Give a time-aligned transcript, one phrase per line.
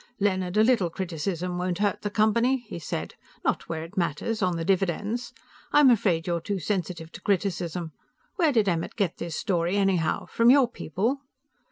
[0.19, 3.13] "Leonard, a little criticism won't hurt the Company," he said.
[3.45, 5.31] "Not where it matters, on the dividends.
[5.71, 7.91] I'm afraid you're too sensitive to criticism.
[8.35, 10.25] Where did Emmert get this story anyhow?
[10.25, 11.21] From your people?"